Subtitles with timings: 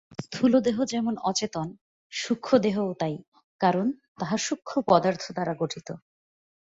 [0.23, 1.67] স্থূলদেহ যেমন অচেতন,
[2.13, 3.15] সূক্ষ্মদেহও তাই,
[3.61, 3.85] কারণ
[4.19, 5.87] তাহা সূক্ষ্ম পদার্থ দ্বারা গঠিত।